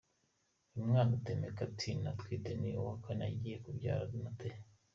[0.73, 4.41] Uyu mwana Tameka Tiny atwite ni uwa kane agiye kubyara na T.